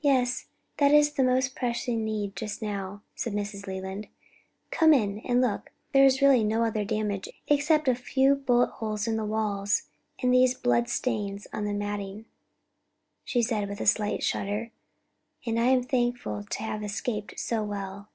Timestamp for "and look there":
5.20-6.04